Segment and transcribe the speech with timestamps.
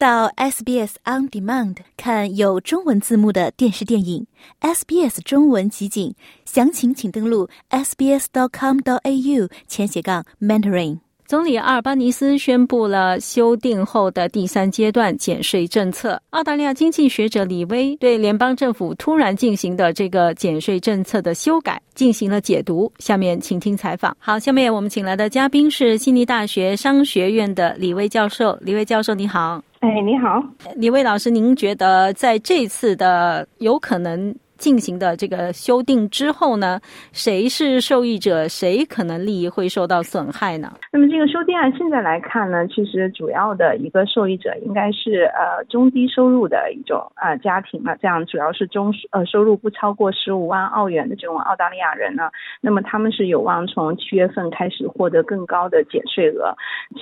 [0.00, 4.26] 到 SBS On Demand 看有中文字幕的电视电影
[4.62, 6.14] ，SBS 中文集锦，
[6.46, 11.00] 详情请登录 sbs.com.au 前斜杠 mentoring。
[11.26, 16.18] 总理阿尔巴尼斯宣布了修订后的第三阶段减税政策。
[16.30, 22.90] 澳大利亚经济学者李威对联邦政府突然进行的这个减税政策的修改进行了解读。
[23.00, 24.16] 下面请听采访。
[24.18, 28.58] 好，下面我们请来的嘉宾是悉尼大学商学院的李威教授。
[28.62, 29.62] 李威教授，你好。
[29.80, 30.42] 哎，你好，
[30.76, 34.34] 李威老师，您觉得在这次的有可能？
[34.60, 36.78] 进行的这个修订之后呢，
[37.12, 38.46] 谁是受益者？
[38.46, 40.70] 谁可能利益会受到损害呢？
[40.92, 56.54] 那么这个修订案现在来看呢，其实主要的一个受益者应该是呃中低收入的一种啊家庭嘛，这样主要是中呃收入不超过十五万澳元的这种澳大利亚人呢，那么他们是有望从七月份开始获得更高的减税额，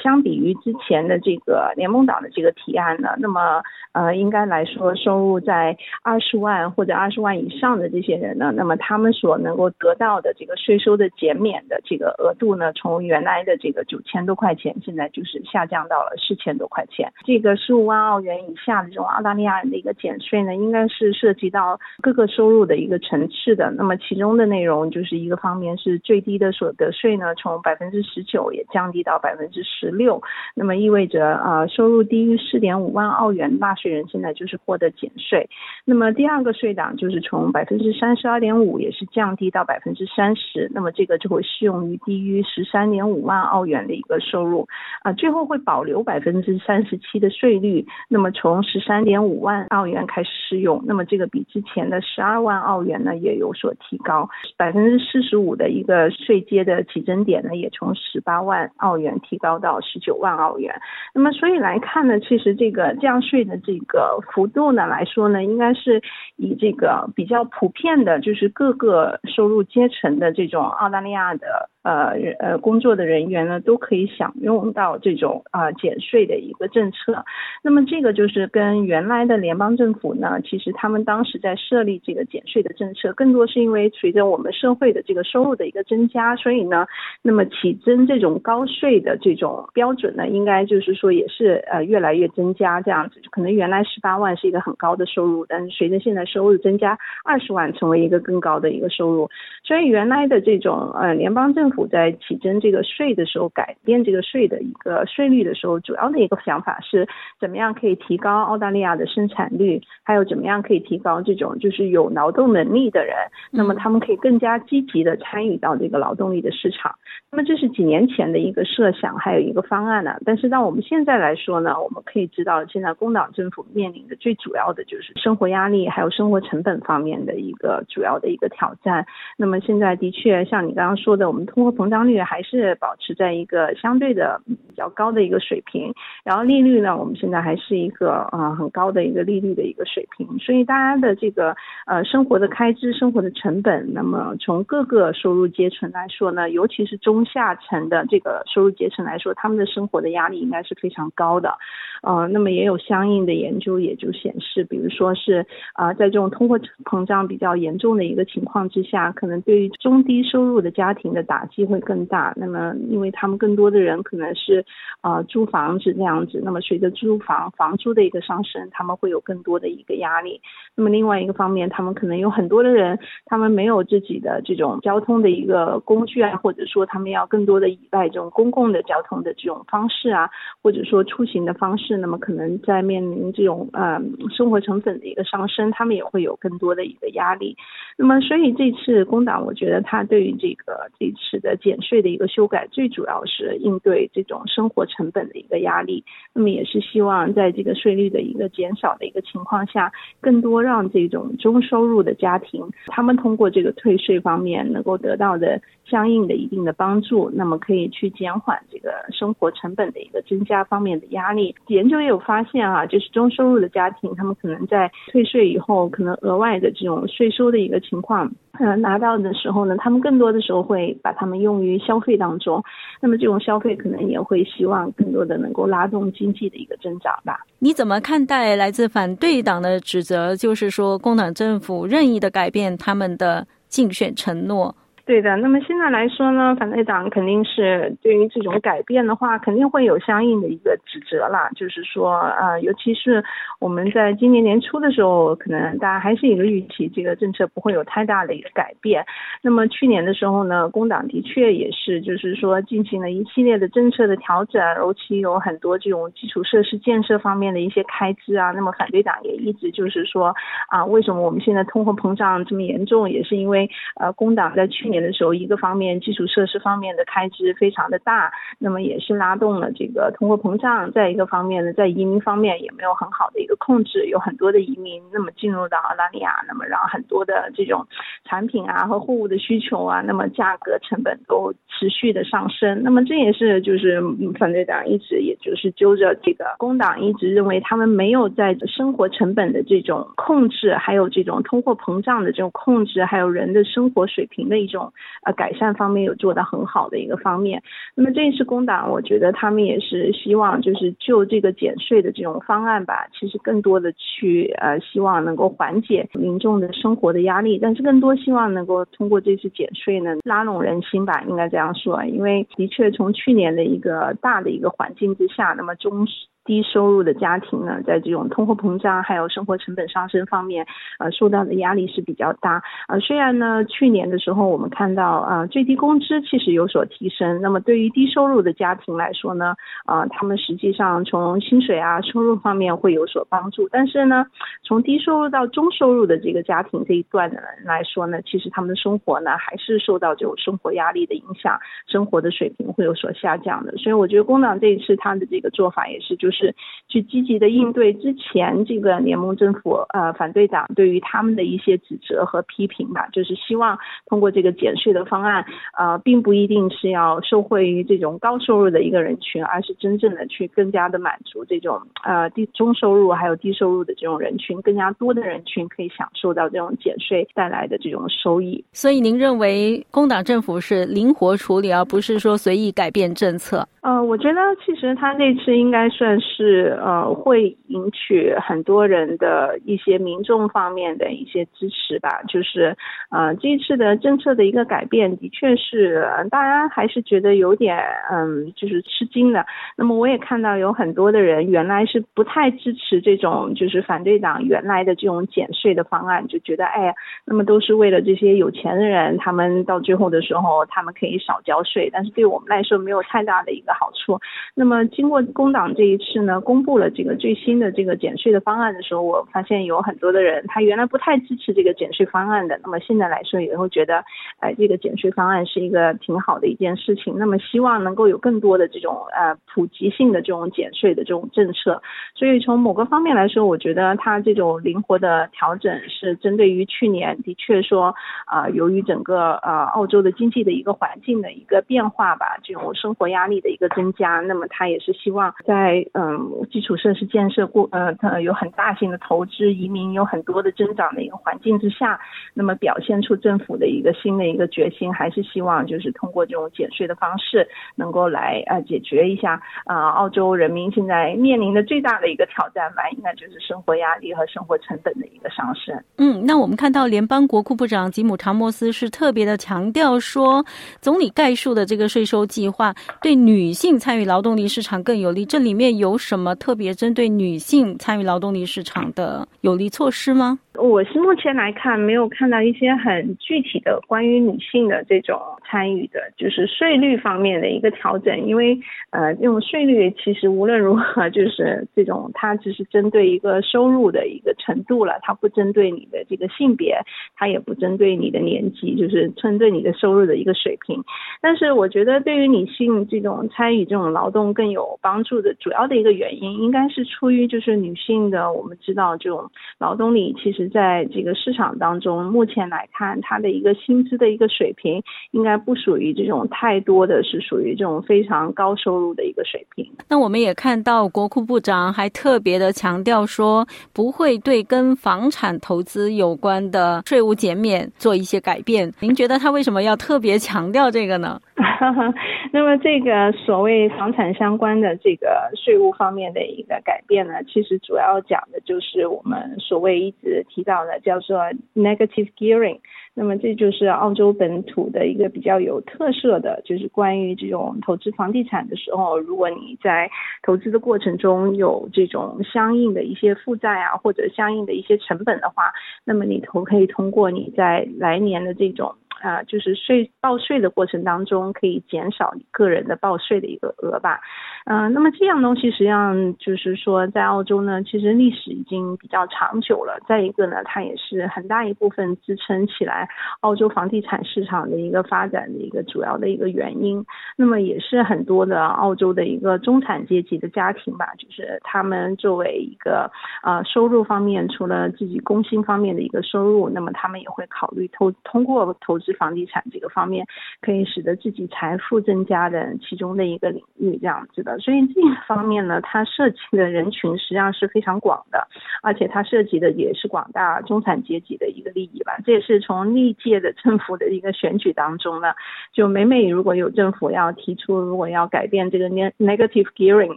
[0.03, 17.13] 相比于之前的这个联盟党的这个提案呢，那么呃应该来说收入在二十万或者二十万以以上的这些人呢，那么他们所能够得到的这个税收的减免的这个额度呢，从原来的这个九千多块钱，现在就是下降到了四千多块钱。
[17.25, 23.71] 这个十五万澳元以下的这种澳大利亚人的一个减税呢，应该是涉及到各个收入的一个层次的。
[23.71, 30.21] 那么其中的内容就是一个方面是最低的所得税呢，从百分之十九也降低到百分之十六，
[30.55, 35.49] 那么意味着啊，收入低于四点五万澳元纳税人现在就是获得减税。
[35.85, 44.67] 那么第二个税档就是从从百分之三十二点五也是降低到百分之三十，那么这个就会适用于低于十三点五万澳元的一个收入。
[45.05, 60.75] 啊，最后会保留百分之三十七的税率，那么从十三点五万澳元开始适用，那么这个比之前的十二万澳元呢也有所提高，百分之四十五的一个税阶的起征点呢也从十八万澳元提高到十九万澳元，
[61.15, 66.03] 那么所以来看呢，其实这个降税的这个幅度呢来说呢，应该是
[66.35, 67.28] 以这个比。
[67.29, 71.69] 比较普遍的就是各个收入阶层的这种澳大利亚的。
[71.83, 77.25] 呃呃，工作的人员呢都可以享用到这种啊减税的一个政策。
[77.63, 86.87] 那么这个就是跟原来的联邦政府呢，其实他们当时在设立这个减税的政策，更多是因为随着我们社会的这个收入的一个增加，所以呢，
[87.23, 93.21] 那么起征这种高税的这种标准呢，应该就是说也是呃越来越增加这样子。
[93.31, 99.31] 可能原来十八万是一个很高的收入，但是随着现在收入增加，二十万成为一个更高的一个收入。
[99.65, 101.89] 所以原来的这种呃联邦政府。
[101.89, 107.09] 在起征这个税的时候，改变这个税的一个税率的时候，主要的一个想法是
[107.41, 113.15] 怎么样可以提高澳大利亚的生产率，还有怎么样可以提高这种就是有劳动能力的人，
[113.51, 116.95] 那么他们可以更加积极的参与到这个劳动力的市场。
[117.31, 120.17] 那么这是几年前的一个设想，还有一个方案呢。
[120.27, 129.07] 但是到我们现在来说呢，我们可以知道，现在工党政府面临的最主要的就是生活压力，还有生活成本方面的一个主要的一个挑战。
[129.37, 135.93] 那么现在的确像你刚刚说的，我们通货膨胀率还是保持在一个相对的比较高的一个水平，
[136.23, 151.59] 然后利率呢，我们现在还是一个啊很高的一个利率的一个水平，所以大家的这个呃生活的开支、生活的成本，那么从各个收入阶层来说呢，尤其是中下层的这个收入阶层来说，他们的生活的压力应该是非常高的，
[152.05, 162.09] 呃，那么也有相应的研究也就显示，比如说是啊在这种通货膨胀比较严重的一个情况之下，可能对于中低收入的家庭的打机会更。
[162.09, 164.65] 大，那么因为他们更多的人可能是
[165.03, 170.41] 啊租房子这样子，那么随着租房房租的一个上升，他们会有更多的一个压力。
[170.75, 180.31] 那么另外一个方面，他们可能有很多的人，他们没有自己的这种交通的一个工具啊，或者说他们要更多的依赖这种公共的交通的这种方式啊，
[180.63, 184.01] 或者说出行的方式，那么可能在面临这种呃
[184.35, 187.57] 生活成本的一个上升，他们也会有更多的一个压力。
[187.99, 196.05] 那么所以这次工党，我觉得他对于这个这次的减税的一个修改，最主要是应对这种生活成本的一个压力。
[196.33, 211.55] 那么也是希望在这个税率的一个减少的一个情况下，更多让这种中收入的家庭，他们通过这个退税方面能够得到的相应的一定的帮助，那么可以去减缓这个生活成本的一个增加方面的压力。
[211.69, 218.31] 研究也有发现啊，就是中收入的家庭，他们可能在退税以后，可能额外的这种税收的一个情况，
[218.61, 221.77] 嗯，拿到的时候呢，他们更多的时候会把他们用于。
[221.89, 222.63] 消费当中，
[223.01, 227.47] 那么这种消费可能也会希望更多的能够拉动经济的一个增长吧。
[227.61, 230.37] 你怎么看待来自反对党的指责？
[230.37, 234.75] 就是说，共党政府任意的改变他们的竞选承诺。
[235.09, 241.49] 对的，那么现在来说呢，反对党肯定是对于这种改变的话，肯定会有相应的一个指责啦。
[241.57, 243.25] 就是说，呃，尤其是
[243.59, 249.07] 我们在今年年初的时候，可能大家还是一个预期，这个政策不会有太大的一个改变。
[249.41, 258.51] 那么去年的时候呢，工党的确也是，就是说进行了一系列的政策的调整，尤其有很多这种基础设施建设方面的一些开支啊。
[258.51, 260.35] 那么反对党也一直就是说，
[260.69, 264.98] 啊，为什么我们现在通货膨胀这么严重，也是因为呃，工党在去年。
[265.03, 270.91] 的时候，一个方面基础设施方面的开支非常的大，那么也是拉动了这个通货膨胀。
[270.93, 277.87] 再一个方面呢，在移民方面也没有很好的一个控制，有很多的移民那么进入到澳大利亚，那么让很多的这种
[278.25, 282.83] 产品啊和货物的需求啊，那么价格成本都持续的上升。
[282.83, 284.03] 那么这也是就是
[284.39, 294.88] 反对党一直也就是揪着这个工党一直认为他们没有在生活成本的这种控制，还有这种通货膨胀的这种控制，还有人的生活水平的一种。
[295.25, 297.63] 呃，改善方面有做得很好的一个方面。
[297.95, 312.05] 那么这一次工党，我觉得他们也是希望就是就这个减税的这种方案吧，其实更多的去呃希望能够缓解民众的生活的压力，但是更多希望能够通过这次减税呢拉拢人心吧，应该这样说。
[312.05, 316.07] 因为的确从去年的一个大的一个环境之下，那么中。
[316.49, 320.67] 低收入的家庭呢，在这种通货膨胀还有生活成本上升方面，
[320.99, 322.63] 呃，受到的压力是比较大。
[322.89, 327.43] 呃，虽然呢，去年的时候我们看到，啊，最低工资其实有所提升。
[327.43, 329.55] 那么对于低收入的家庭来说呢，
[329.85, 333.69] 啊，他们实际上从薪水啊收入方面会有所帮助。
[333.71, 334.25] 但是呢，
[334.63, 343.77] 从低收入到中收入的这个家庭这一段的人来说呢，其实他们的生活呢还是受到这种生活压力的影响，生活的水平会有所下降的。
[343.77, 346.38] 所以我觉得工党这一次他的这个做法也是就是。
[346.39, 346.55] 是
[346.89, 353.77] 去积极的应对之前这个联盟政府呃反对党对于他们的一些指责和批评吧，就是希望
[354.07, 355.45] 通过这个减税的方案，
[355.77, 368.65] 呃，并不一定是要受惠于这种高收入的一个人群，而是真正的去更加的满足这种呃低中收入还有低收入的这种人群，更加多的人群可以享受到这种减税带来的这种收益。
[368.73, 373.67] 所以您认为工党政府是灵活处理，而不是说随意改变政策？
[373.81, 382.21] 呃，我觉得其实他这次应该算是呃，会引起很多人的一些民众方面的一些支持吧。
[382.29, 382.77] 就是
[383.11, 387.79] 呃，这一次的政策的一个改变，的确是大家还是觉得有点
[388.13, 389.47] 嗯，就是吃惊的。
[389.77, 396.95] 那么我也看到有很多的人原来是不太支持这种就是反对党原来的这种减税的方案，就觉得哎呀，
[397.25, 403.73] 那么都是为了这些有钱的人，他们到最后的时候他们可以少交税，但是对我们来说没有太大的一个。
[403.79, 404.19] 好处。
[404.57, 412.59] 那么，经过工党这一次是呢，公布了这个最新的这个减税的方案的时候，我发现有很多的人，他原来不太支持这个减税方案的。
[412.65, 414.05] 那么现在来说，也会觉得，
[414.41, 417.15] 哎，这个减税方案是一个挺好的一件事情。
[417.19, 421.81] 那么希望能够有更多的这种呃普及性的这种减税的这种政策。
[422.17, 427.95] 所以从某个方面来说，我觉得它这种灵活的调整是针对于去年的确说
[428.27, 433.69] 啊，由于整个呃澳洲的经济的一个环境的一个变化吧，这种生活压力的一个。
[433.77, 441.99] 增加，那么他也是希望在嗯基础设施建设过呃它有很大型的投资，移民有很多的增长的一个环境之下，
[442.35, 455.77] 那么表现出政府的一个新的一个决心，还是希望就是通过这种减税的方式，能够来呃解决一下啊澳洲人民现在面临的最大的一个挑战吧，应该就是生活压力和生活成本的一个上升。
[455.97, 460.45] 嗯，那我们看到联邦国库部长吉姆查莫斯是特别的强调说，
[460.81, 463.49] 总理概述的这个税收计划对女。
[463.59, 470.39] 性参与劳动力市场更有利，这里面有有什么特别针对女性参与劳动力市场的有利措施吗？
[470.53, 475.19] 我是目前来看没有看到一些很具体的关于女性的这种
[475.49, 478.27] 参与的，就是税率方面的一个调整。
[478.27, 478.59] 因为
[478.91, 486.77] 呃，这种税率其实无论如何就是这种，它只是针对一个收入的一个程度了，它不针对你的这个性别，
[487.17, 490.83] 它也不针对你的年纪，就是针对你的收入的一个水平。
[491.23, 504.83] 但是我觉得对于女性这种参与这种劳动更有帮助的主要的一个原因，应该是出于就是女性的，我们知道这种劳动力，其实在这个市场当中，目前来看，它的一个薪资的一个水平，
[505.13, 509.67] 应该不属于这种太多的是属于这种非常高收入的一个水平。
[509.89, 518.73] 那我们也看到国库部长还特别的强调说，不会对跟房产投资有关的税务减免做一些改变。
[518.81, 521.21] 您觉得他为什么要特别强调这个呢？
[522.33, 531.19] 那么这个所谓房产相关的这个税务方面的一个改变呢，其实主要讲的就是我们所谓一直提到的叫做
[531.55, 532.61] negative gearing。
[532.95, 539.89] 那么这就是澳洲本土的一个比较有特色的，就是关于这种投资房地产的时候，如果你在
[540.23, 545.53] 投资的过程中有这种相应的一些负债啊，或者相应的一些成本的话，
[545.85, 548.75] 那么你投可以通过你在来年的这种。
[549.01, 554.01] 啊，就是税报税的过程当中，可以减少你个人的报税的一个额吧。
[554.45, 559.79] 嗯，那么这样东西实际上就是说，在澳洲呢，其实历史已经比较长久了。
[559.87, 562.89] 再一个呢，它也是很大一部分支撑起来
[563.21, 566.85] 澳洲房地产市场的一个发展的一个主要的一个原因。
[567.17, 572.91] 那么也是很多的澳洲的一个中产阶级的家庭吧，就是他们作为一个
[573.23, 578.88] 呃收入方面，除了自己工薪方面的一个收入，那么他们也会考虑投通过投资。
[578.93, 580.07] 房地产这个方面
[580.41, 584.39] 可以使得自己财富增加的其中的一个领域，这样子的。
[584.39, 588.27] 所以这一方面呢，它涉及的人群实际上是非常广的，
[588.63, 591.97] 而且它涉及的也是广大中产阶级的一个利益吧。
[592.05, 595.13] 这也是从历届的政府的一个选举当中呢，
[595.53, 599.97] 就每每如果有政府要提出如果要改变这个 negative gearing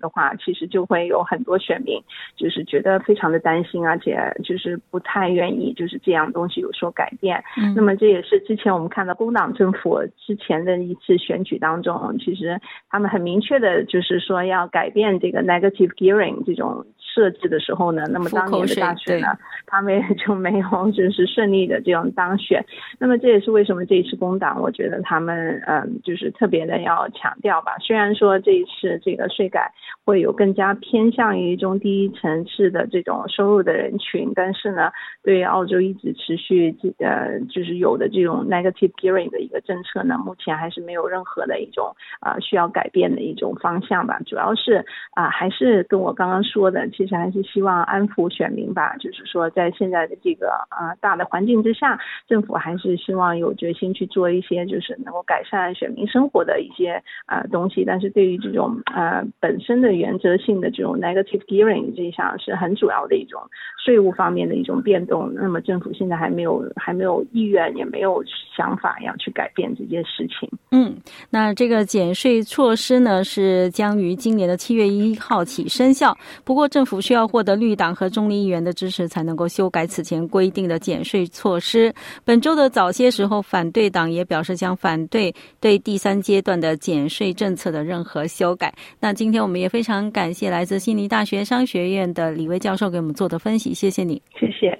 [0.00, 2.02] 的话，其实就会有很多选民
[2.36, 7.42] 就是觉得非常的担心，而且就是不太愿意就是这样东西有所改变。
[7.76, 8.79] 那么这也是之前我。
[8.80, 12.58] 我们看到工党政府之前的一次选举当中，其实
[12.88, 19.28] 他们很明确的就是说要改变这个 negative gearing 这种设置的时候呢，那么当年的大选呢，
[19.66, 22.64] 他们也就没有 就是顺利的这种当选。
[22.98, 27.76] 那么这也是为什么这一次工党，我觉得他们嗯就是特别的要强调吧。
[27.80, 29.72] 虽然说这一次这个税改
[30.04, 34.90] 会有更加偏向于中低层次的这种收入的人群，但是呢，
[35.22, 44.20] 对澳洲一直持续这呃就是有的这种 negative gearing 的一个政策呢，目前还是没有任何的一种啊需要改变的一种方向吧。
[44.26, 48.94] 主要是啊，还是跟我刚刚说的，其实还是希望安抚选民吧。
[48.98, 57.82] 就是说，在现在的这个啊大的环境之下，政府还是希望有决心去做一些就是能够改善选民生活的一些啊东西。
[57.86, 63.40] 但是对于这种呃本身的原则性的这种 negative gearing 这一项是很主要的一种
[63.82, 65.32] 税务方面的一种变动。
[65.34, 68.22] 那么政府现在还没有还没有意愿，也没有。
[68.56, 70.46] 想法要去改变这件事情。
[70.72, 70.94] 嗯，
[71.30, 76.14] 那这个减税措施呢，是将于今年的七月一号起生效。
[76.44, 81.94] 不过，政府府需要获得绿党和中立议员的支持，才能够修改此前规定的减税措施。
[82.24, 88.74] 本周的早些时候，反对党也表示将反对对第三阶段的减税政策的任何修改。
[88.98, 94.76] 那今天我们也非常感谢来自悉尼大学商学院的李威教授给我们做的分析，谢谢你，谢谢。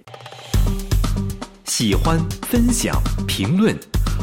[1.64, 3.73] 喜欢、分享、评论，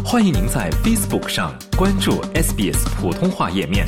[0.03, 3.85] 欢迎您在 Facebook 上关注 SBS 普通话页面。